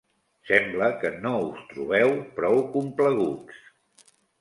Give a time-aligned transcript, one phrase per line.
[0.51, 3.65] Sembla que no us trobeu prou complaguts.